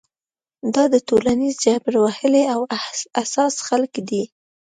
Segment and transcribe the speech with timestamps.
[0.73, 2.59] دا د ټولنیز جبر وهلي او
[3.17, 4.23] حساس خلک دي.